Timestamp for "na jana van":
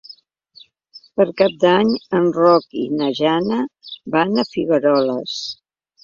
3.01-4.45